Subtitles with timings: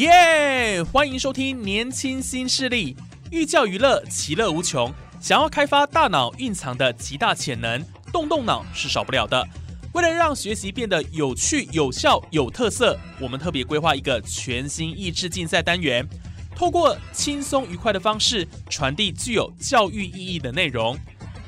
[0.00, 0.82] 耶！
[0.82, 2.94] 欢迎收听《年轻新势力》，
[3.30, 4.90] 寓教于乐，其乐无穷。
[5.20, 9.46] 想要开发大脑蕴藏的极大潜能，动动脑是少不了的。
[9.92, 16.08] 为了让学习变得有趣、有效、有特色，我们特别规划一个全新益智竞赛单元，
[16.56, 20.96] 透过轻松愉快的方式传递具有教育意义的内容。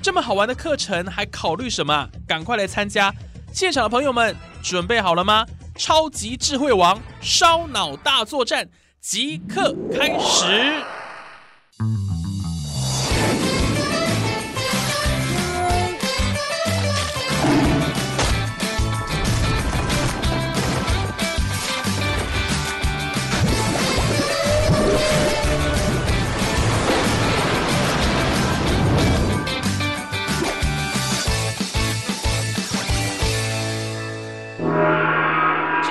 [0.03, 2.07] 这么好玩的课程，还考虑什么？
[2.29, 3.15] 赶快来参加！
[3.51, 5.47] 现场的朋友们，准备好了吗？
[5.77, 8.69] 超级智慧王烧脑大作战
[9.01, 11.02] 即刻开始！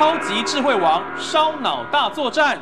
[0.01, 2.59] 超级智慧王烧脑大作战。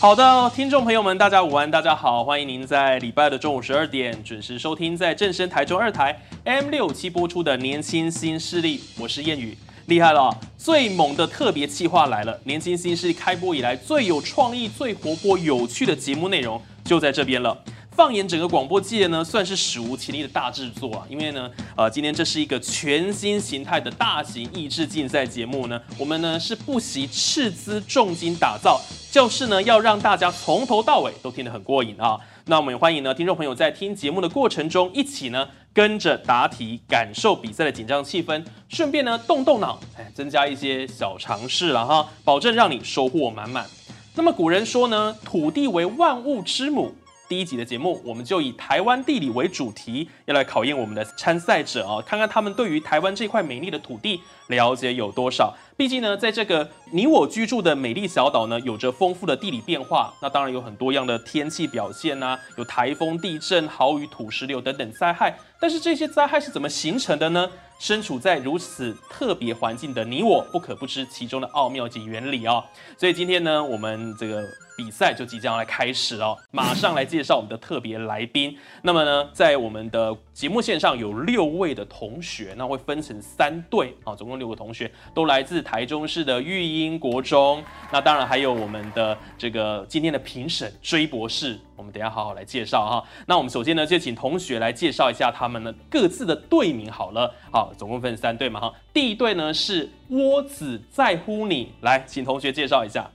[0.00, 12.32] 好的，听众朋友们，大家午安，大家好，欢迎您在礼拜的中午十二点准时收听在正声台中二台 M 六七播出的《年轻新势力》，我是谚语，厉害了，最猛的特别企划来了！
[12.44, 17.54] 《年轻新势力》开播以来最有创意、最活泼、有趣的节目内容就在这边了。
[17.96, 21.04] 放眼整个广播界呢，算是史无前例的大制作啊！
[21.10, 28.80] 因为呢，呃，今天这是一个全新形态的大型益智竞赛节目呢，我们呢是不惜斥资重金打造，
[29.10, 32.18] 就是呢要让大家从头到尾都听得很过瘾啊！
[32.46, 43.66] 那我们也欢迎呢听众朋友在听节目的过程中，一起呢跟着答题，感受比赛的紧张气氛，顺便呢动动脑，哎，增加一些小尝试了哈，保证让你收获满满。
[44.14, 46.94] 那么古人说呢，土地为万物之母。
[47.30, 55.54] 第一集的节目，我们就以台湾地理为主题，要来考验我们的参赛者啊，看看他们对于台湾这块美丽的土地了解有多少。
[55.76, 65.38] 毕竟呢，在这个你我居住的美丽小岛呢，有着丰富的地理变化，那当然有很多样的天气表现呐，有台风、地震、豪雨、土石流等等灾害。
[65.60, 67.48] 但是这些灾害是怎么形成的呢？
[67.78, 72.64] 身处在如此特别环境的你我，不可不知其中的奥妙及原理啊！
[72.98, 74.42] 所以今天呢，我们这个。
[74.82, 78.56] 比赛就即将来开始哦，马上来介绍我们的特别来宾。
[78.80, 87.62] 那么呢，在我们的节目线上有六位的同学，那会分成三队啊，总共六个同学都来自台中市的育英国中。
[87.92, 93.04] 那当然还有我们的这个今天的评审追博士，我们等下好好来介绍哈。
[93.26, 97.30] 那我们首先呢，就请同学来介绍一下他们呢各自的队名好了。
[97.52, 98.72] 好，总共分三队嘛哈。
[98.94, 103.10] 第一队呢是窝子在乎你，来，请同学介绍一下。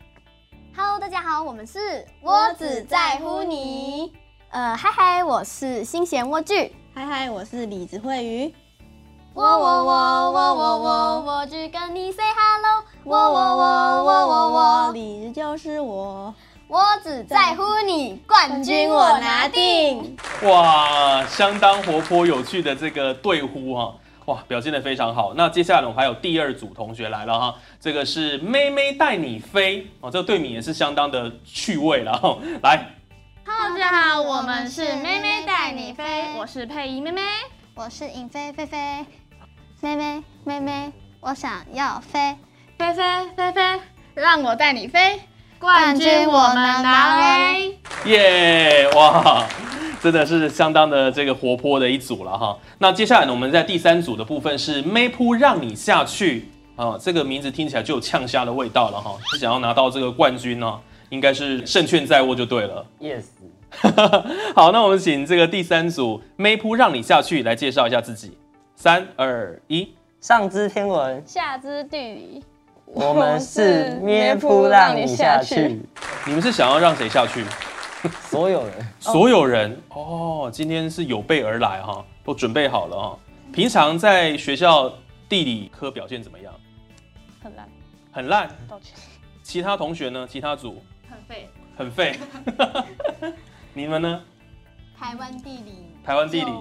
[0.78, 4.12] Hello，大家好，我们是窝子在乎你。
[4.50, 6.70] 呃，嗨嗨，我是新贤蜗苣。
[6.94, 8.54] 嗨嗨，我是李子慧鱼。
[9.34, 12.84] 我我我我我我我只跟你 say hello。
[13.06, 16.36] 我我我我我我，李子就是我。
[16.68, 20.18] 我只在乎你，冠军我拿定。
[20.44, 23.94] 哇，相当活泼有趣的这个对呼哈。
[24.26, 25.34] 哇，表现的非常好。
[25.36, 32.38] 那接下来我们还有第二组同学来了哈，这个是妹妹带你飞哦，这个队名也是相当的趣味了哈。
[32.64, 32.90] 来
[33.46, 37.22] ，Hello，大家好，我们是妹妹带你飞，我是佩仪妹妹，
[37.76, 39.06] 我是尹飞飞飞，
[39.82, 42.36] 妹妹妹妹，我想要飞。
[42.78, 43.04] 飞飞
[43.38, 43.80] 飞飞，
[44.16, 45.22] 让我带你飞，
[45.66, 47.76] 冠军我们拿嘞！
[48.06, 49.44] 耶，哇！
[50.00, 52.56] 真的是相当的这个活泼的一组了哈。
[52.78, 59.16] 那接下来呢，我们在第三组的部分是妹扑让你下去啊，这个名字听起来就有呛虾的味道了哈。
[59.32, 60.80] 是想要拿到这个冠军呢，
[61.10, 62.86] 应该是胜券在握就对了。
[63.02, 63.24] Yes。
[64.54, 68.38] 好，那我们请这个第三组妹扑让你下去来介绍一下自己。
[68.76, 72.44] 三二一，上知天文，下知地理，
[72.86, 75.82] 我们是捏扑让你下去。
[76.26, 77.44] 你们是想要让谁下去？
[78.30, 83.20] 所有人， 所有人哦，今天是有备而来哈，都准备好了哈。
[83.52, 84.94] 平常在学校
[85.28, 86.54] 地理科表现怎么样？
[87.42, 87.70] 很烂，
[88.12, 88.50] 很烂。
[88.70, 88.96] 抱歉。
[89.42, 90.28] 其他同学呢？
[90.30, 91.50] 其他组很废。
[91.78, 92.20] 很废。
[93.74, 94.22] 你们呢？
[94.98, 96.52] 台湾地理，台湾地理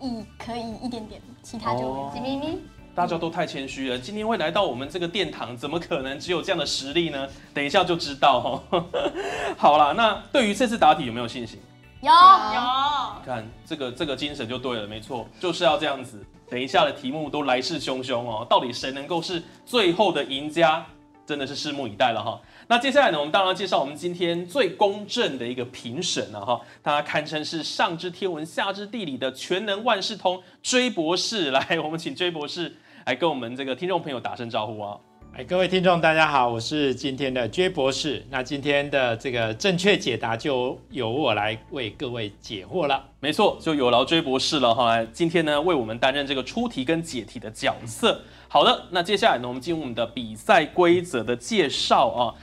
[0.00, 2.58] 一可以一点点，其他就哦几咪咪。
[3.00, 7.26] 大家都太谦虚了，今天会来到我们这个殿堂，怎么可能只有这样的实力呢？
[7.54, 8.84] 等一下就知道哦。
[9.56, 11.58] 好啦，那对于这次答题有没有信心？
[12.02, 13.24] 有有。
[13.24, 16.22] 看这个这个精神就对了，没错，就是要这样子。
[16.50, 20.84] 等一下的题目都来势汹汹哦，到底谁能够是最后的赢家，
[21.24, 22.38] 真的是拭目以待了哈。
[22.68, 31.50] 那接下来呢，我们当然要介绍我们今天最公正的一个评审了哈，他堪称是上知天文下知地理的全能万事通追博士。
[31.50, 32.76] 来，我们请追博士
[33.06, 34.96] 来跟我们这个听众朋友打声招呼啊。
[35.32, 38.24] 哎，各位听众，大家好，我是今天的 J 博士。
[38.28, 43.02] 那今天的这个正确解答就由我来为各位解惑了。
[43.20, 45.02] 没错，就有劳追博士了哈。
[45.12, 48.20] 今天呢，为我们担任这个出题跟解题的角色。
[48.48, 52.34] 好的，那接下来呢，我们进入我们的比赛规则的介绍啊。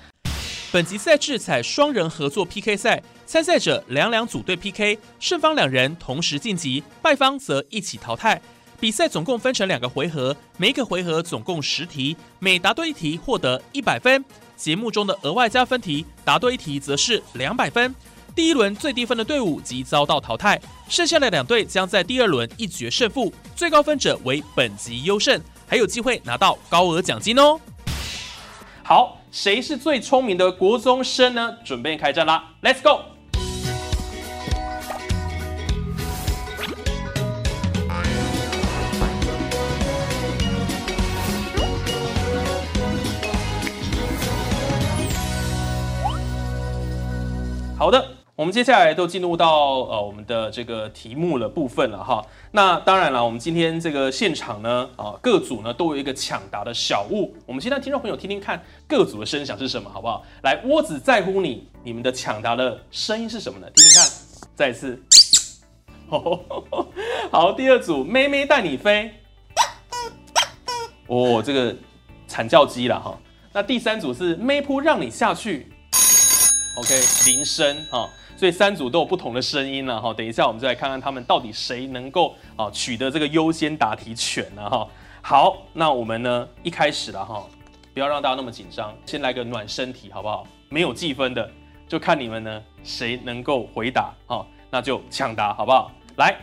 [0.72, 8.42] 本集赛制采双人合作 PK 赛，参赛者两两组队 PK，胜方两人同时晋级，败方则一起淘汰。
[8.80, 14.24] 比赛总共分成两个回合，每一个回合总共十题，每答对一题获得一百分。
[14.56, 17.94] 节目中的额外加分题，答对一题则是两百分。
[18.36, 27.60] 第一轮最低分的队伍即遭到淘汰，剩下的两队将在第二轮一决胜负，最高分者为本集优胜，还有机会拿到高额奖金哦。
[28.84, 31.58] 好，谁是最聪明的国中生呢？
[31.66, 33.07] 准备开战啦，Let's go！
[47.88, 48.06] 好的，
[48.36, 52.22] 我们接下来都进入到呃我们的这个题目的部分了哈。
[52.52, 57.34] 那当然了，我们今天这个现场呢，啊各组呢都有一个抢答的小物。
[57.46, 60.26] 我们先让听众朋友听听看各组的声响是什么，好不好？
[60.44, 63.70] 来，窝子在乎你，你们的抢答的声音是什么呢？
[63.74, 64.12] 听听看，
[64.54, 65.02] 再一次。
[67.32, 69.10] 好，第二组妹妹带你飞。
[71.06, 71.74] 哦，这个
[72.28, 73.18] 惨叫机了哈。
[73.54, 75.72] 那第三组是妹扑让你下去。
[76.78, 76.94] OK，
[77.26, 80.14] 铃声哈，所以三组都有不同的声音了哈。
[80.14, 84.88] 等一下我们再来看看他们到底谁能够啊取得这个优先答题权呢哈。
[85.24, 87.44] 好，那我们呢一开始了哈，
[87.96, 90.46] 不要让大家那么紧张，先来个暖身题好不好？
[90.70, 91.50] 没有计分的，
[91.88, 95.92] 就看你们呢谁能够回答哈，那就抢答好不好？
[96.18, 96.38] 来，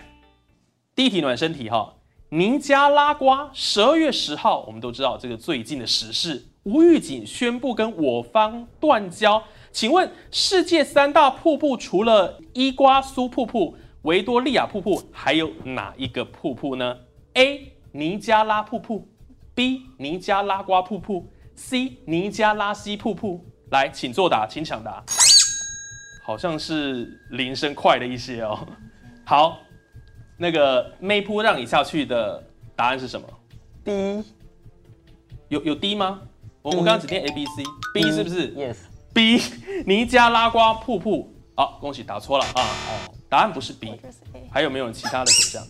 [0.97, 1.95] 第一题暖身题哈，
[2.31, 9.41] 尼加拉瓜十二月十号，我们都知道这个最近的时事，无预警宣布跟我方断交。
[9.75, 16.97] 请问世界三大瀑布除了伊瓜苏瀑布、维多利亚瀑布，还有哪一个瀑布呢
[17.33, 17.73] ？A.
[17.91, 19.09] 尼加拉瀑布
[19.53, 19.83] ，B.
[19.99, 21.97] 尼加拉瓜瀑布，C.
[22.07, 23.45] 尼加拉西瀑布。
[23.73, 25.03] 来，请作答，请抢答。
[26.23, 28.57] 好像是铃声快了一些哦。
[29.25, 29.59] 好，
[30.37, 32.41] 那个妹扑让你下去的
[32.77, 33.27] 答案是什么
[33.85, 34.25] ？D
[35.49, 36.23] 有有 D 吗？
[36.63, 38.77] 我我刚刚只念 A B C，B 是不是？yes
[39.15, 39.41] B
[39.87, 41.33] 尼加拉瓜瀑布。
[41.57, 42.51] 好，恭喜答错了啊！
[42.57, 44.01] 哦，答案不是 B，
[44.51, 45.63] 还有没有其他的选项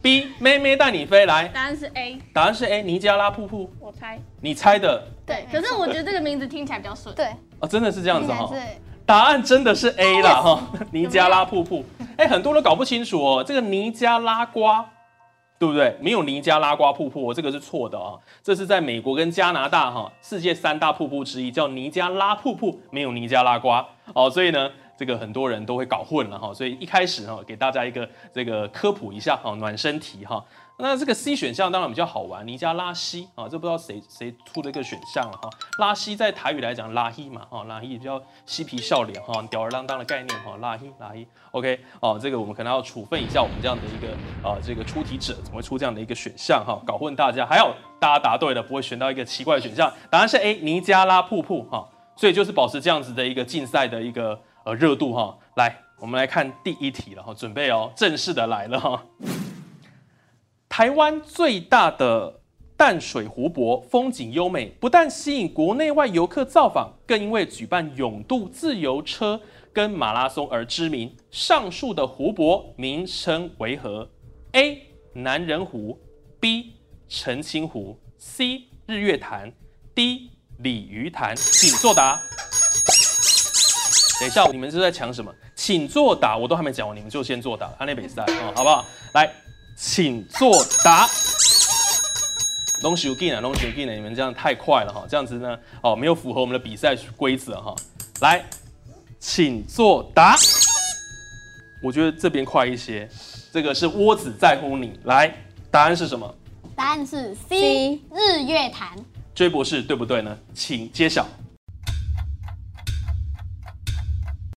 [0.00, 4.16] ？B 妹妹带你飞来，答案是 A，答案是 A 尼加拉瀑布，我猜。
[4.40, 7.12] 你猜的对，可是我觉得这个名字听起来比较顺。
[7.16, 8.48] 对，哦，真的是这样子哈、
[9.04, 11.84] 答案真的是 A 啦哈， 尼加拉瀑布。
[12.16, 14.88] 哎、很多人搞不清楚哦，这个尼加拉瓜，
[15.58, 15.96] 对不对？
[16.00, 18.14] 没有尼加拉瓜瀑布、这个是错的啊。
[18.42, 23.84] 这是在美国跟加拿大哈、世界三大瀑布之一，叫尼加拉瀑布，没有尼加拉瓜
[24.14, 24.30] 哦。
[24.30, 26.54] 所以呢，这个很多人都会搞混了哈。
[26.54, 30.44] 所以一开始哈，给大家一个这个科普一下哈，暖身题哈。
[30.80, 35.50] 那这个 C 选项当然比较好玩，尼加拉西啊，这不知道谁谁出的一个选项了哈。
[35.78, 47.44] 拉西在台语来讲拉希嘛，哈，拉希比较嬉皮笑脸哈，吊儿郎当的概念哈，拉希拉希，OK 哦，这个我们可能要处分一下我们这样的一个啊、这个出题者怎么会出这样的一个选项哈，搞混大家。
[47.44, 55.36] 还有大家答对了，不会选到一个奇怪的选项，答案是 A 尼加拉瀑布哈，所以就是保持这样子的一个竞赛的一个呃热度哈。
[55.56, 59.02] 来，我们来看第一题了哈，准备哦，正式的来了哈。
[60.78, 62.40] 台湾最大的
[62.76, 69.40] 淡水湖泊风景优美，不但吸引国内外游客造访，更因为举办永渡自由车
[69.72, 71.12] 跟马拉松而知名。
[71.32, 74.08] 上述的湖泊名称为何
[74.52, 74.80] ？A.
[75.14, 75.98] 南人湖
[76.38, 76.74] B.
[77.08, 78.62] 澄清湖 C.
[78.86, 79.52] 日月潭
[79.96, 80.30] D.
[80.58, 82.20] 鲤鱼潭，请作答。
[84.20, 85.34] 等一下，你们是在抢什么？
[85.56, 88.84] 请作答，我都还没讲完，你们就先作答，安内比赛哦，好不好？
[89.14, 89.28] 来，
[89.80, 91.08] 请作答。
[92.82, 97.74] 龙手进啊，龙手进啊，你们这样太快了哈，这样子呢，哦，没有符合我们的比赛规则哈。
[98.20, 98.44] 来，
[99.20, 100.36] 请作答。
[101.80, 103.08] 我觉得这边快一些，
[103.52, 104.98] 这个是窝子在乎你。
[105.04, 105.32] 来，
[105.70, 106.34] 答案是什么？
[106.74, 108.98] 答案是 C 日月潭。
[109.32, 110.36] 追博士对不对呢？
[110.54, 111.24] 请揭晓。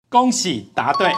[0.09, 1.13] 恭喜答对！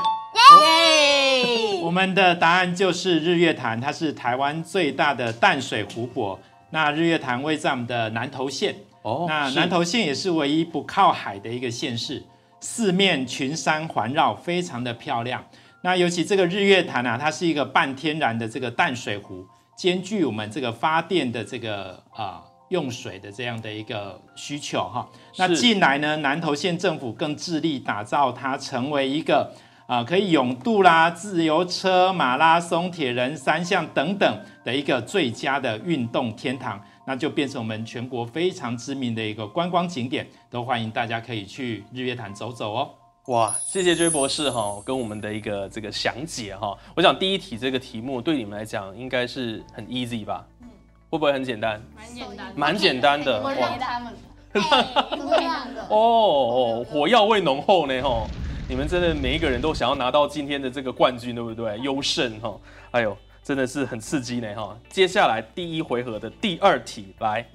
[1.93, 1.95] 耶！
[1.95, 6.41] 我们的答案就是日月潭，它是台湾最大的淡水湖泊。
[6.71, 8.75] 那日月潭位在我们的南投县。
[9.03, 9.27] 哦。
[9.29, 12.23] 那南投县也是唯一不靠海的一个县市，
[12.61, 15.45] 四面群山环绕，非常的漂亮。
[15.83, 19.47] 那尤其这个日月潭啊，它是一个半天然的这个淡水湖，
[19.77, 22.43] 兼具我们这个发电的这个啊。
[22.69, 25.07] 用水的这样的一个需求哈，
[25.37, 29.53] 那近来呢，南投县政府更致力打造它成为一个
[29.93, 42.91] 啊可以泳渡啦、自由车、马拉松、铁人三项等等的一个最佳的运动天堂，那就变成我们全国非常知名的一个观光景点，都欢迎大家可以去日月潭走走哦。
[43.27, 46.75] 哇，谢谢追博士哈，跟我们的一个这个详解哈。
[46.97, 50.43] 我想第一题这个题目对你们来讲应该是很 easy 吧？
[50.63, 50.69] 嗯
[51.11, 51.79] 会不会很简单？
[51.95, 53.43] 蛮简单，蛮简单的。
[53.43, 54.15] 我让他们，
[55.29, 55.83] 这样的。
[55.91, 58.27] 哦哦，火药味浓厚呢吼！
[58.69, 61.79] 你们真的每一个人都想要拿到今天的这个冠军，对不对？
[61.81, 62.59] 优胜哈！
[62.93, 64.79] 哎呦，真的是很刺激呢哈！
[64.89, 67.47] 接下来第一回合的第二题，来，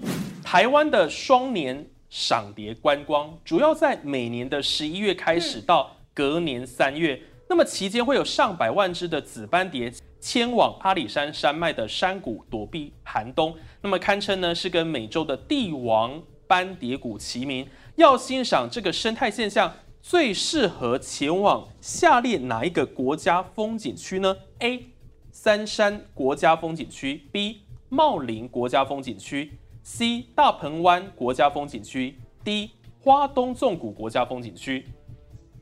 [0.44, 9.92] 台湾的双年赏蝶观光主要在每年的十一月开始到隔年三月，那么期间会有上百万只的紫斑蝶。
[10.20, 17.64] 迁往阿里山山脉的山谷躲避寒冬，那么堪称呢是跟美洲的帝王斑蝶谷齐名。
[17.94, 24.86] 要欣赏这个生态现象，最适合前往下列哪一个国家风景区呢？A.
[25.30, 27.62] 三山国家风景区 B.
[27.88, 29.52] 茂林国家风景区
[29.82, 30.24] C.
[30.34, 32.70] 大鹏湾国家风景区 D.
[33.00, 34.86] 花东纵谷国家风景区，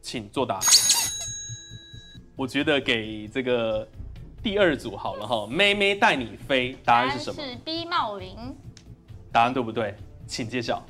[0.01, 0.59] 请作答。
[2.35, 3.87] 我觉得给这个。
[4.43, 7.43] 第二组好了哈，妹妹带你飞，答案是什么？
[7.43, 8.37] 是 B 茂林。
[9.33, 9.93] 答案对不对？
[10.25, 10.81] 请揭晓。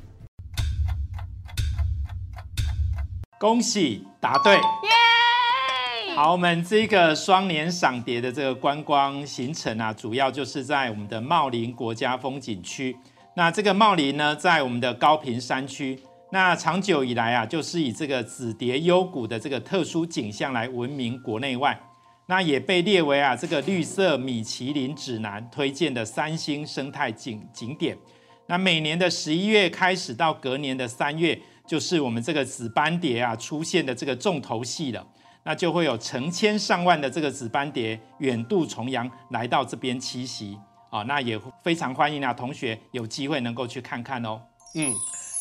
[3.38, 4.54] 恭喜答对！
[4.54, 4.60] 耶！
[6.14, 12.96] 好，我们这个双年赏蝶的这个观光行程啊，主要就是在我们的茂林国家风景区。
[13.34, 16.00] 那这个茂林呢，在我们的高平山区。
[16.32, 21.78] 那长久以来啊，就是以这个紫蝶幽谷的这个特殊景象来闻名国内外。
[22.28, 27.98] 那也被列为啊这个绿色米其林指南推荐的三星生态景景点。
[28.48, 35.06] 那每年的十一月开始到隔年的三月，就是我们这个紫斑蝶啊出现的这个重头戏了。
[35.44, 40.58] 那就会有成千上万的这个紫斑蝶远渡重洋来到这边栖息
[40.90, 41.02] 啊。
[41.02, 44.40] 那也非常欢迎啊同学有机会能够去看看哦。
[44.74, 44.92] 嗯。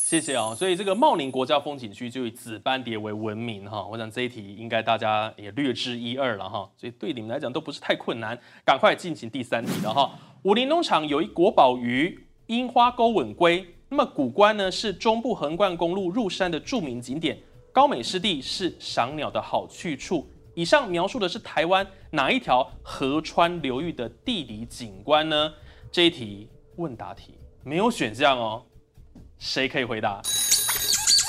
[0.05, 10.11] 谢谢哦，所以这个茂林国家风景区就以紫斑蝶为闻名哈，我想这一题应该大家也略知一二了哈，所以对你们来讲都不是太困难，赶快进行第三题了哈。
[10.43, 17.37] 武林农场有一国宝鱼樱花钩吻龟，那么古关呢是中部横贯公路入山的著名景点，
[17.71, 20.27] 高美湿地是赏鸟的好去处。
[20.55, 25.53] 以上描述的是台湾哪一条河川流域的地理景观呢？
[25.91, 28.65] 这一题问答题没有选项哦。
[29.37, 30.21] 谁可以回答？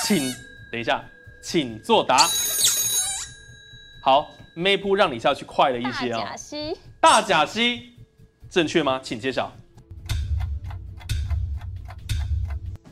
[0.05, 0.33] 请
[0.71, 1.05] 等一下，
[1.43, 2.17] 请作答。
[4.01, 6.19] 好，妹铺让你下去快了一些哦。
[6.19, 7.93] 大甲溪，大甲溪，
[8.49, 9.01] 正确吗？
[9.03, 9.53] 请揭晓。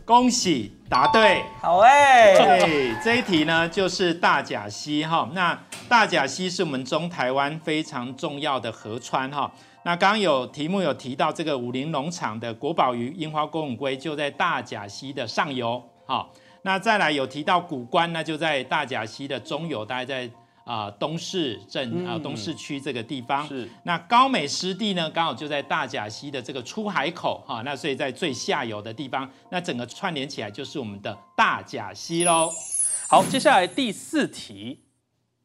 [0.07, 2.35] 恭喜答对，好哎。
[2.35, 5.29] 对，这一题呢就是大甲溪哈。
[5.33, 5.59] 那
[5.89, 9.51] 大甲溪是我们中台湾非常重要的河川哈。
[9.85, 16.31] 那刚刚有题目有提到这个武林农场的国宝鱼樱花公吻龟就在大甲溪的上游，好，
[16.63, 20.31] 那再来有提到古关，那就在大甲溪的中游，大概在
[20.65, 23.47] 啊东市镇啊东市区这个地方。
[23.47, 23.69] 是。
[23.85, 32.51] 那高美湿地呢，刚好就在大甲溪的这个出海口，哈，那所以在最下游的地方，那整个串联起来就是我们的大甲溪喽。
[33.09, 34.81] 好，接下来第四题，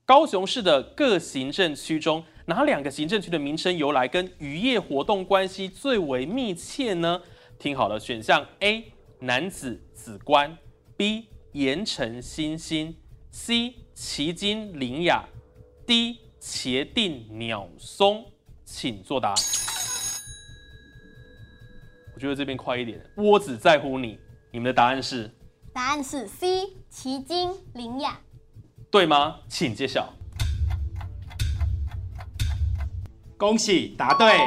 [0.06, 2.24] 高雄市的各行政区中。
[2.46, 7.22] 哪两个行政区的名称由来跟渔业活动关系最为密切呢？
[7.60, 10.58] 听好了，选项 A 南子子关
[10.98, 12.96] ，B 盐城新兴
[13.30, 15.26] ，C 旗津林雅
[15.86, 18.26] ，D 茄定鸟松，
[18.64, 19.36] 请作答。
[22.16, 24.18] 我觉得这边快一点，我只在乎你，
[24.52, 25.30] 你们的答案是？
[25.74, 28.18] 答案是 C 旗津林雅，
[28.90, 29.42] 对吗？
[29.50, 30.14] 请揭晓。
[33.38, 34.40] 恭喜答对！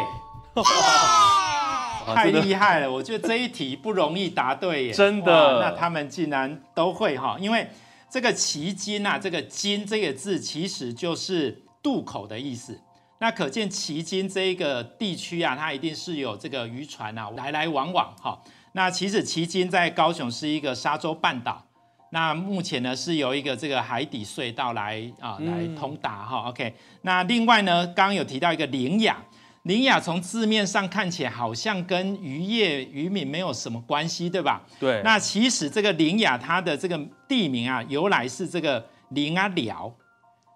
[2.06, 2.90] 太厉害了！
[2.90, 5.60] 我觉得这一题不容易答对耶，真的。
[5.60, 7.68] 那他们竟然都会哈，因为
[8.12, 12.78] 这个旗津啊，这个津这个字其实就是渡口的意思。
[13.20, 18.38] 那可见旗津这个地区啊，它一定是有这个渔船啊来来往往哈。
[18.72, 21.64] 那其实旗津在高雄是一个沙洲半岛，
[22.10, 26.50] 那目前呢是由一个这个海底隧道来啊来通达哈。
[26.50, 29.16] OK，那另外呢，刚刚有提到一个林雅。
[29.64, 34.60] 林雅从字面上看起来好像跟渔业渔民没有什么关系，对吧？
[34.80, 35.00] 对。
[35.04, 39.92] 那其实这个林雅它的这个地名啊，由来是这个林啊寮。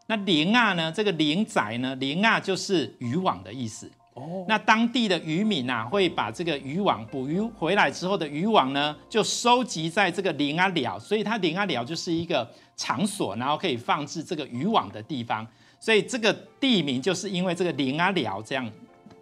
[0.09, 3.89] 那林啊呢，这个林仔呢，林啊就是渔网的意思。
[4.15, 4.45] 哦。
[4.49, 15.47] 那当地的渔民啊，会把这个渔网捕鱼回来之后的渔网呢，就收集在这个林啊寮，所以它林啊寮就是一个场所，然后可以放置这个渔网的地方。
[15.79, 18.69] 所以这个地名就是因为这个林啊寮这样。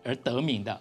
[0.05, 0.73] 而得名的。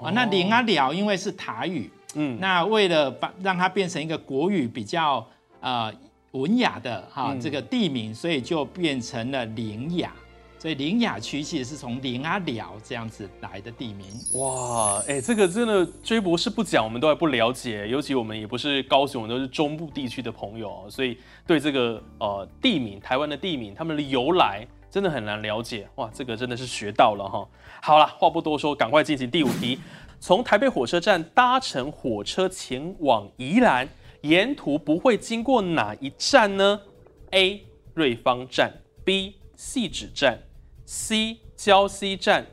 [0.00, 5.24] 啊，那林阿寮因为是台语，嗯，那为了把让它变成一个国语比较
[5.60, 5.92] 呃
[6.32, 10.12] 文雅的哈这个地名，所以就变成了林雅，
[10.58, 14.08] 所以林雅区其实是从林阿寮这样子来的地名。
[14.40, 24.66] 哇，哎，这个真的追博士不讲，我们都还不了解，尤其我们也不是高雄，都是中部地区的朋友，所以对这个呃地名，台湾的地名，他们的由来。
[24.92, 27.48] 真的很难了解哇，这个真的是学到了哈。
[27.80, 29.80] 好了，话不多说，赶快进行第五题。
[30.20, 33.88] 从台北火车站搭乘火车前往宜兰，
[34.20, 36.82] 沿途不会经过哪一站呢
[37.30, 37.64] ？A.
[37.94, 39.36] 瑞芳站，B.
[39.56, 40.38] 细指站
[40.84, 41.38] ，C.
[41.56, 42.46] 礁溪站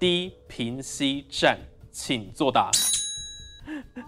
[0.00, 0.32] ，D.
[0.48, 1.60] 平溪站，
[1.92, 2.72] 请作答。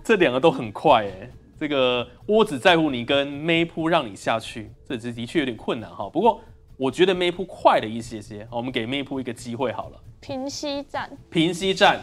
[0.03, 6.11] 这两个都很快哎，这个窝子在乎你跟妹铺让你下去，这的确有点困难哈。
[6.11, 6.41] 不过。
[6.79, 9.99] 我觉得妹铺快了一些些，我们给妹铺一个机会好了。
[10.21, 11.99] 平西站，平西站，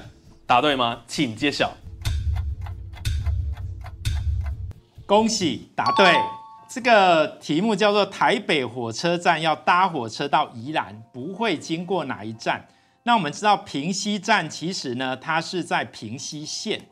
[0.48, 1.04] 答对吗？
[1.06, 1.72] 请揭晓。
[5.06, 6.16] 恭喜答对，
[6.68, 12.68] 这个题目叫做台北火车站要搭火车到宜兰，不会经过哪一站？
[13.04, 16.88] 那我们知道平西站其实呢，它是在平西线。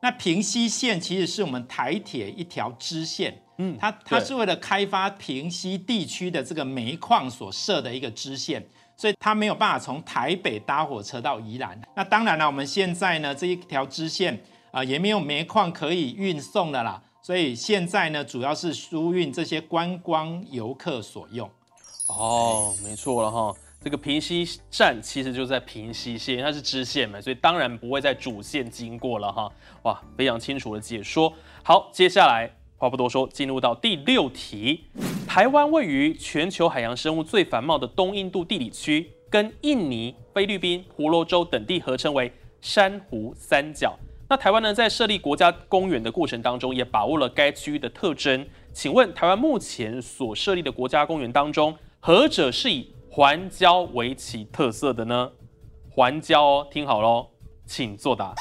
[0.00, 3.41] 那平西线其实是我们台铁一条支线。
[3.58, 11.80] 嗯，它它是为了开发平西地区的这个煤矿所设的一个支线，所以它没有办法从台北搭火车到宜兰。
[11.94, 21.48] 那当然了，我们现在呢这一条支线啊也没有煤矿可以运送的啦，所以现在呢主要是输运这些观光游客所用。
[22.08, 29.52] 哦，没错了哈，这个平西站其实就在平西线，它是支线嘛，所以当然不会在主线经过了哈。
[29.82, 31.32] 哇，非常清楚的解说。
[31.62, 32.50] 好，接下来。
[32.82, 34.86] 话不多说，进入到第六题。
[35.24, 43.96] 台湾位于全球海洋生物最繁茂的东印度地理区，跟印尼、菲律宾、婆罗洲等地合称为珊瑚三角。
[44.28, 48.44] 那台湾呢，在设立国家公园的过程当中，也把握了该区域的特征。
[48.72, 55.30] 请问，台湾目前所设立的国家公园当中，何者是以环礁为其特色的呢？
[55.88, 57.28] 环礁哦，听好喽，
[57.64, 58.34] 请作答。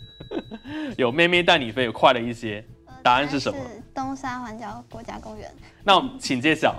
[0.98, 2.62] 有妹妹带你飞，快了一些。
[3.06, 3.60] 答案是什么？
[3.94, 5.48] 东沙环礁国家公园。
[5.84, 6.74] 那请揭晓。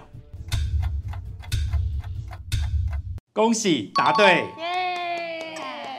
[3.32, 4.44] 恭喜答对！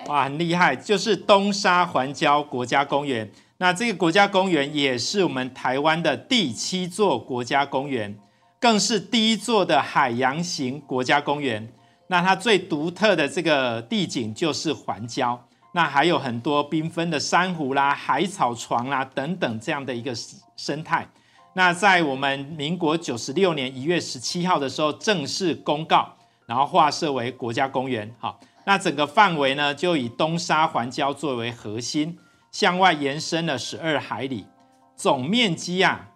[0.07, 3.33] 哇，很厉害，就是东沙环礁国家公园。
[3.57, 8.15] 那这个国家公园也是我们台湾的第七座国家公园，
[8.61, 11.73] 更是第一座的海洋型国家公园。
[12.09, 15.39] 那它最独特的这个地景就是环礁。
[15.73, 20.13] 那还有很多缤纷的珊瑚啦、海草床啦等等这样的一个
[20.57, 21.07] 生态。
[21.55, 26.15] 那在我们民国九十六年一月十七号的时候正式公告，
[26.47, 28.15] 然后划设为国家公园。
[28.19, 32.19] 好，那整个范围呢就以东沙环礁作为核心，
[32.53, 34.47] 向外延伸了十二海里，
[34.97, 36.09] 总面积啊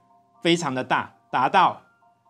[0.42, 1.82] 非常的大，达到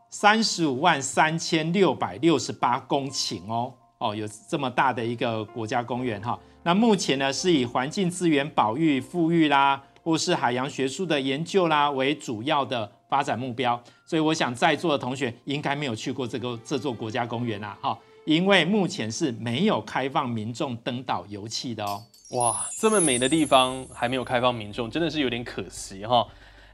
[0.09, 3.75] 三十五万三千六百六十八公顷哦。
[3.99, 6.39] 哦，有这么大的一个国家公园哈。
[6.65, 13.83] 那目前呢，是以环境资源保育、富裕啦，或是海洋学术的研究啦为主要的发展目标。
[14.07, 22.03] 所以我想在座的同学应该没有去过这个这座国家公园啦，哈，因为目前是没有开放民众登岛游憩的哦。
[22.31, 26.27] 哇，这么美的地方还没有开放民众，真的是有点可惜哈。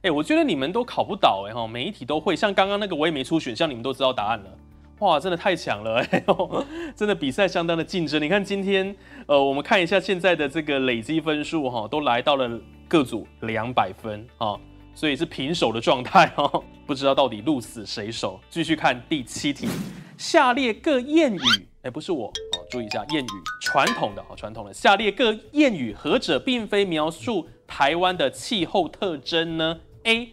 [0.02, 4.50] 哎，我觉得你们都考不倒哎哈，每一题都会，像刚刚那个我也没出选项，你们都知道答案了。
[5.00, 5.96] 哇，真的太强了！
[6.10, 8.20] 哎呦，真的比赛相当的竞争。
[8.20, 8.94] 你看今天，
[9.26, 14.58] 呃，我们看一下现在的这个累积分数哈，都来到了各组两百分啊，
[14.94, 16.64] 所以是平手的状态哦。
[16.84, 18.40] 不知道到底鹿死谁手？
[18.50, 19.68] 继续看第七题，
[20.16, 24.72] 下列各谚语，哎，不是我哦，注意一下谚语，传统的哈，传统的。
[24.72, 30.30] 下列各谚语何者并非描述台湾的气候特征呢？A.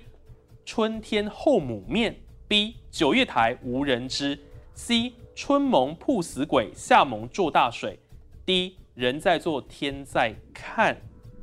[0.66, 2.16] 春天后母面
[2.48, 2.78] ，B.
[2.90, 4.40] 九月台无人知
[4.76, 5.14] ，C.
[5.34, 8.00] 春蒙曝死鬼，夏蒙做大水
[8.46, 8.78] ，D.
[8.94, 10.96] 人在做天在看。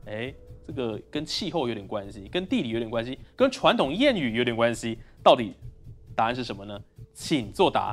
[0.06, 0.32] 哎，
[0.66, 4.98] 这个跟气候有点关系，跟地理有点关系，跟传统谚语有点关系。
[5.22, 5.54] 到底
[6.16, 6.80] 答案是什么呢？
[7.12, 7.92] 请作答。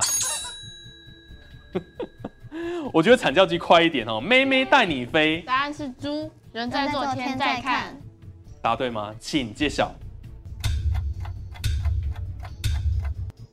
[2.92, 5.42] 我觉得惨叫机快一点哦，妹妹带你飞。
[5.42, 8.00] 答案是猪，人在做天在看。
[8.62, 9.14] 答对吗？
[9.20, 9.94] 请揭晓。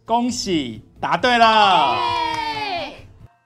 [0.07, 1.97] 恭喜答对了。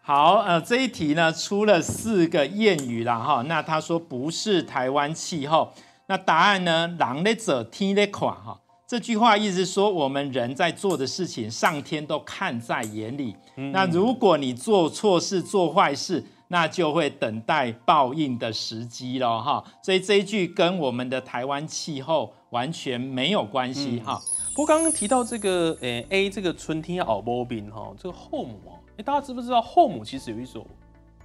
[0.04, 3.42] 好，呃，这一题呢出了四个谚语了哈。
[3.48, 5.74] 那他说不是台湾气候，
[6.06, 6.88] 那答案呢？
[7.00, 8.60] 狼的者天的垮哈。
[8.88, 13.36] 这句话意思是说，我们人在做的事情，上天都看在眼里。
[13.74, 19.64] 那如果你做错事、做坏事，那就会等待报应的时机了哈。
[19.82, 24.22] 所以这一句跟我们的台湾气候完全没有关系哈。
[24.62, 30.68] 不过刚刚提到这个，诶 A 这个春天熬波冰哈，这个后母哦，哎，大家知不知道后母其实有一首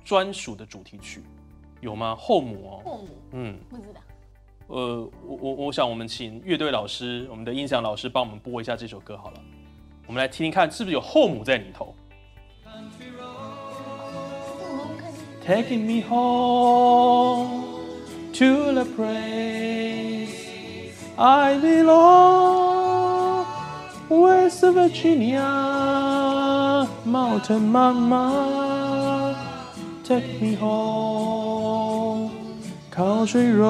[0.03, 1.23] 专属的主题曲，
[1.83, 2.17] 有吗？
[2.19, 4.01] 后母哦，后母，嗯，不知道。
[4.69, 9.41] 呃，我我我想我们请乐队老师，我们的音响老师帮我们播一下这首歌好了，
[10.07, 11.95] 我们来听听看是不是有后母在里头。
[15.47, 17.65] Taking me home
[18.33, 20.31] to the place
[21.19, 22.66] I belong,
[24.09, 25.43] West Virginia,
[27.05, 29.35] Mountain Mama,
[30.05, 32.31] take me home,
[32.95, 33.67] Country Road。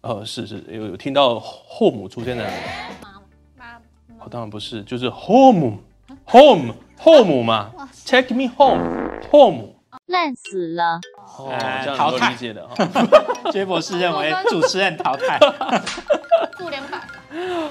[0.00, 2.56] 哦，是是，有有听到后母出现在哪里？
[3.02, 3.20] 妈
[3.58, 3.74] 妈。
[4.20, 6.74] 哦，当然不是，就是 home，home。
[6.98, 7.70] 后母嘛
[8.06, 9.74] ，Take me home，home，
[10.06, 11.00] 烂死了，
[11.38, 11.50] 哦，
[11.82, 12.74] 这样能够理解的哈。
[13.50, 15.38] 杰博士认为主持人淘汰，
[16.60, 17.00] 负两百。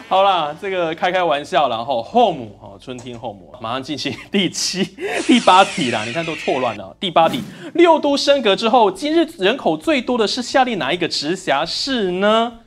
[0.08, 4.84] 好啦，这个开开玩笑，然后后母哈，春天后母，马上进行第七、
[5.28, 6.04] 第八题啦。
[6.06, 6.96] 你看都错乱了。
[7.00, 7.44] 第八题，
[7.76, 12.62] 六都升格之后，今日人口最多的是下列哪一个直辖市呢？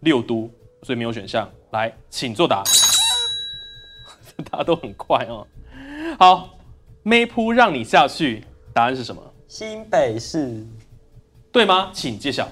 [0.00, 0.50] 六都，
[0.82, 1.48] 所以没有选项。
[1.70, 2.64] 来，请作答。
[4.50, 5.46] 大家都很快哦。
[6.18, 6.50] 好，
[7.04, 9.22] 妹扑让你下去，答案是什么？
[9.46, 10.66] 新北市，
[11.52, 11.90] 对吗？
[11.92, 12.48] 请揭晓。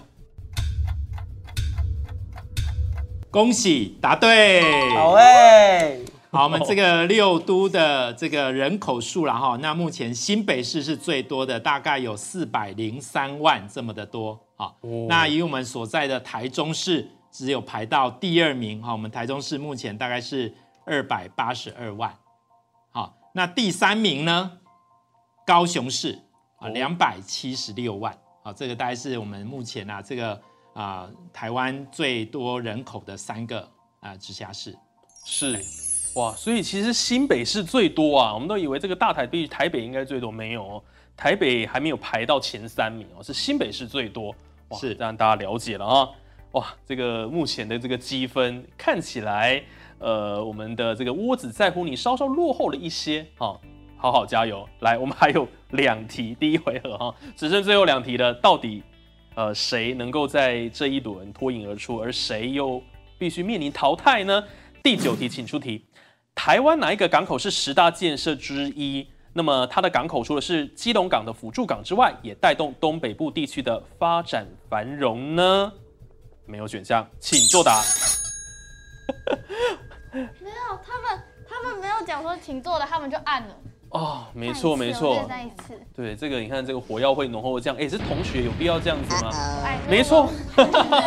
[3.33, 4.61] 恭喜答对，
[4.95, 5.97] 好哎。
[6.31, 14.39] 好，我们这个六都的这个人口数了哈，那目前新北市是最多的，大概有四百零三万这么的多。
[14.57, 14.77] 好，
[15.09, 18.93] 那以我们所在的台中市，只有排到第二名哈。
[18.93, 20.55] 我们台中市目前大概是。
[20.85, 22.13] 二百八十二万，
[22.91, 24.51] 好，那第三名呢？
[25.47, 26.19] 高雄市
[26.59, 30.43] 啊，两百七十六万，好，这个大概是我们目前啊这个
[30.75, 33.69] 啊台湾最多人口的三个
[34.01, 34.77] 啊直辖市。
[35.25, 35.59] 是，
[36.15, 40.85] 哇，所以其实新北市最多啊，我们都以为这个大台北台北应该最多，没有哦，
[41.17, 44.35] 台北还没有排到前三名哦，是新北市最多，
[44.69, 46.09] 哇是让大家了解了啊，
[46.53, 49.63] 哇，这个目前的这个积分看起来。
[50.05, 53.57] 呃，我们的这个窝子在乎你稍稍落后了一些，哈，
[53.97, 54.69] 好好加油！
[54.81, 58.83] 来，我们还有两题，第一回合哈，只剩最后两题了，到底
[59.35, 62.83] 呃谁能够在这一轮脱颖而出，而谁又
[63.19, 64.45] 必须面临淘汰呢？
[64.83, 65.87] 第九题，请出题：
[66.35, 69.09] 台湾哪一个港口是十大建设之一？
[69.33, 75.73] 那么它的港口除了是基隆港的辅助港之外，也带动东北部地区的发展繁荣呢？
[76.45, 77.83] 没有选项，请作答。
[80.13, 80.27] 没有，
[80.85, 83.57] 他们他们没有讲说请坐的，他们就按了。
[83.93, 85.25] 哦，没错没错。
[85.29, 85.79] 再一次。
[85.95, 89.31] 对，这个你看，这个火药会浓厚这样，哎，是同学有必要这样子吗？
[89.89, 90.31] 没错，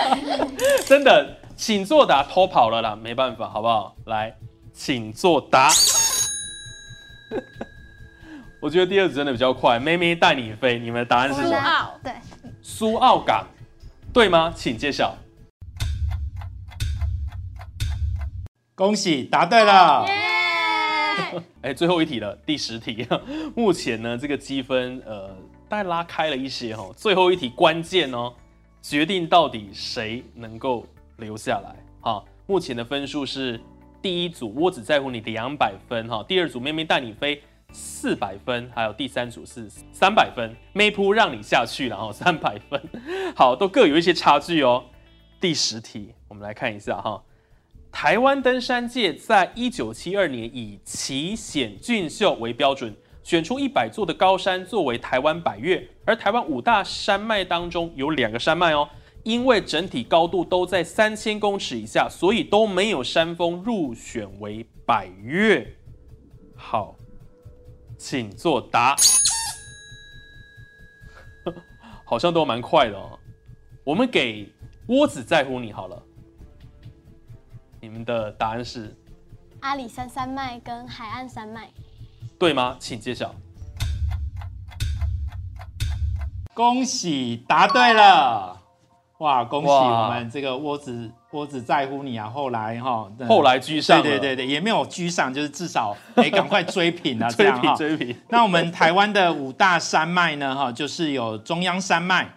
[0.86, 3.96] 真的，请作答，偷跑了啦，没办法，好不好？
[4.06, 4.36] 来，
[4.74, 5.70] 请作答。
[8.62, 11.52] 我觉得第二组真的比较快，妹妹带你飞，你们的答案是什么？
[11.52, 12.14] 苏澳，对，
[12.62, 13.48] 苏澳港，
[14.14, 14.54] 对吗？
[14.56, 15.16] 请揭晓。
[18.76, 20.06] 恭喜答对了！
[21.62, 23.08] 哎，最后一题了，第十题。
[23.56, 25.30] 目前呢，这个积分呃，
[25.68, 26.90] 大概拉开了一些哈。
[26.96, 28.34] 最后一题关键哦，
[28.82, 30.86] 决定到底谁能够
[31.18, 31.76] 留下来。
[32.02, 33.60] 哈，目前的分数是
[34.02, 42.82] 第一组我只在乎你两百分哈，第二组妹妹带你飞四百分，还有第三组是三百分，妹扑让你下去然后三百分。
[43.36, 44.84] 好，都各有一些差距哦。
[45.42, 47.22] 第十题，我们来看一下哈。
[47.96, 55.88] 台湾登山界在一九七二年以奇险俊秀为标准，选出一百座的高山作为台湾百岳。
[56.04, 58.86] 而台湾五大山脉当中有两个山脉哦，
[59.24, 65.66] 因为整体高度都在三千公尺以下，所以都没有山峰入选为百岳。
[66.54, 66.98] 好，
[67.98, 68.94] 请作答。
[72.04, 73.18] 好像都蛮快的哦。
[73.86, 74.52] 我们给
[74.88, 76.04] 窝子在乎你好了。
[77.86, 78.98] 你们的答案是
[79.60, 81.70] 阿里山山脉跟海岸山脉，
[82.40, 82.76] 对吗？
[82.80, 83.32] 请揭晓。
[86.56, 88.60] 恭喜答对了！
[89.20, 92.28] 哇，恭喜我们这个窝子窝子在乎你啊！
[92.28, 97.76] 后来哈，后来居上了对对对对，也没有居上，就是至少得 赶快追平啊，这追平样哈。
[97.76, 98.20] 追平。
[98.30, 102.28] 那我们台湾的五大山脉呢，哈，就是有中央山脉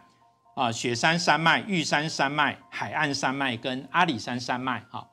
[0.54, 5.06] 啊、雪山山脉、玉山山脉、海岸山脉跟阿里山山脉，哈。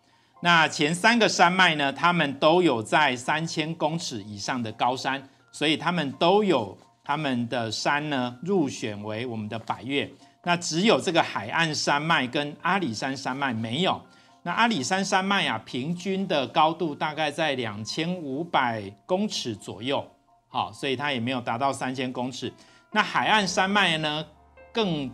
[0.46, 10.08] 那前三个山脉呢，它们都有在三千公尺以上的高山，所以它们都有他们的山呢入选为我们的百岳。
[10.44, 14.00] 那只有这个海岸山脉跟阿里山山脉没有。
[14.44, 20.08] 那阿里山山脉啊，平均的高度大概在两千五百公尺左右，
[20.48, 22.54] 好，所以它也没有达到三千公尺。
[22.92, 24.24] 那海岸山脉呢，
[24.72, 25.10] 更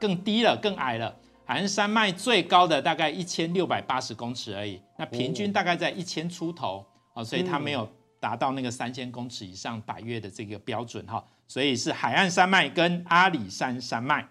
[0.00, 1.14] 更低了，更矮了。
[1.50, 14.24] 海岸山脉最高的大概一千六百八十公尺而已，那平均大概在一千出头啊、所以它没有达到那个三千公尺以上百岳的这个标准哈，所以是海岸山脉跟阿里山山脉。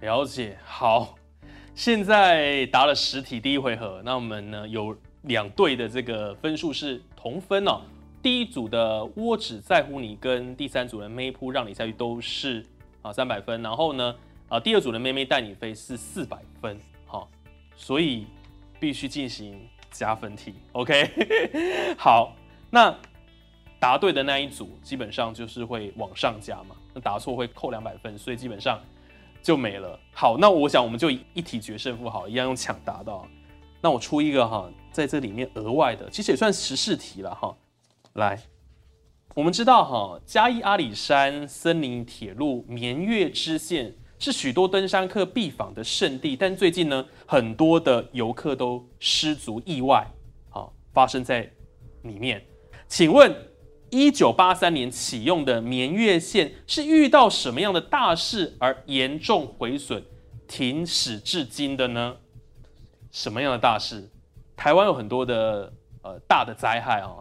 [0.00, 1.14] 了解，好，
[1.74, 7.80] 现在答了十题第一回合，那我们呢有两队的这个分数是同分哦。
[8.22, 12.62] 第一组的我只在乎你跟第三组的妹扑让你下去都是
[13.00, 14.14] 啊三百分，然后呢
[14.52, 17.26] 啊第二组的妹妹带你飞是四百分，好、
[17.74, 18.26] 所以
[18.78, 19.58] 必须进行
[19.90, 21.10] 加分题，OK？
[21.96, 22.36] 好，
[22.68, 22.94] 那
[23.80, 28.78] 答对的那一组基本上就是会往上加嘛，那答错会扣两百分，所以基本上
[29.40, 29.98] 就没了。
[30.12, 33.10] 好，那我想我们就一题决胜负，好，一样用抢答的。
[33.80, 37.56] 那我出一个哈，在这里面额外的，其实也算时事题了哈。
[38.12, 38.38] 来，
[39.34, 50.06] 我们知道哈，嘉义阿里山森林铁路绵月支线是许多登山客必访的圣地，但最近呢，很多的游客都失足意外，
[50.50, 51.50] 啊，发生在
[52.02, 52.40] 里面。
[52.86, 53.34] 请问，
[53.90, 60.00] 一九八三年启用的绵月线是遇到什么样的大事而严重毁损，
[60.46, 62.14] 停驶至今的呢？
[63.10, 64.08] 什么样的大事？
[64.54, 67.16] 台湾有很多的呃大的灾害啊，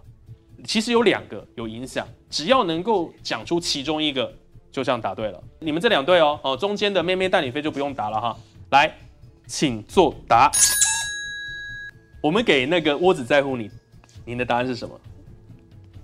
[0.63, 4.31] 其实有两个有影响，只要能够讲出其中一个，
[4.71, 5.43] 就这样答对了。
[5.60, 8.38] 你们这两队哦，哦中间的妹妹带你飞就不用答了哈。
[8.69, 8.91] 来，
[9.45, 10.49] 请作答。
[12.21, 13.69] 我们给那个窝子在乎你，
[14.23, 14.99] 您的答案是什么？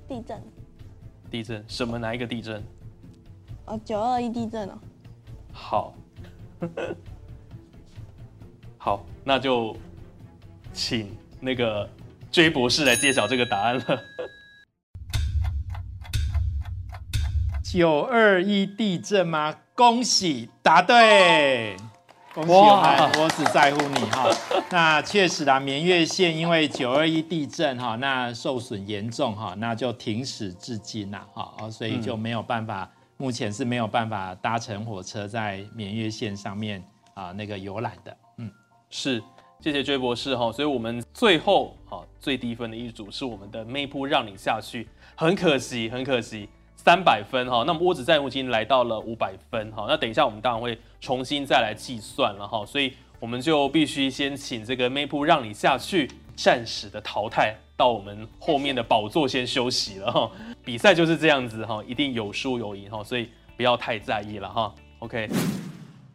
[0.08, 0.42] 地震
[1.30, 1.64] 地震？
[1.68, 1.98] 什么？
[1.98, 2.64] 哪一个地震？
[3.66, 4.80] 哦，九二一地震哦。
[5.52, 5.94] 好，
[8.78, 9.76] 好，那就
[10.74, 11.88] 请那个
[12.32, 14.04] 追博士来揭晓这个答案了。
[17.70, 19.54] 九二一地震吗？
[19.76, 21.76] 恭喜答对，
[22.34, 24.30] 恭喜我们，我只在乎你哈。
[24.72, 36.82] 那确实啦，绵月线因为九二一地震哈，那受损严重哈，那就停驶至今啦哈，哦所以就没有办法，目前是没有办法搭乘火车在绵月线上面
[37.16, 38.18] 啊那个游览的。
[38.38, 38.50] 嗯，
[38.90, 39.22] 是，
[39.60, 40.50] 谢谢追博士哈。
[40.54, 46.48] 所以我们最后哈最低分的一组是我们的妹扑让你下去，很可惜，很可惜。
[46.88, 60.32] 三百分哈，那么窝子在乎已经来到了五百分哈，那等一下我们当然会重新再来计算了哈，所以我们就必须先请这个妹扑让你下去，暂时的淘汰到我们后面的宝座先休息了哈。
[60.64, 64.74] 比赛就是这样子哈，一定有输有赢哈，所以不要太在意了哈。
[65.00, 65.30] OK，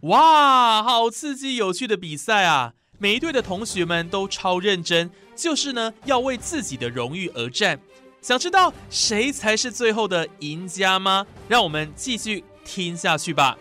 [0.05, 2.73] 哇，好刺激有趣的比赛啊！
[2.99, 7.79] 每一队的同学们都超认真，就是呢要为自己的荣誉而战。
[8.23, 11.27] 想知道谁才是最后的赢家吗？
[11.49, 13.59] 让我们继续听下去吧。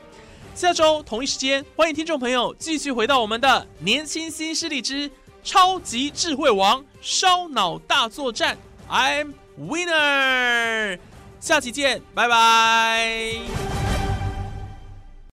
[0.53, 5.09] 下周同一时间，欢迎听众朋友继续回到我们的年轻新势力之
[5.43, 8.55] 超级智慧王烧脑大作战
[8.87, 10.99] ，I'm winner。
[11.39, 13.90] 下期见，拜拜。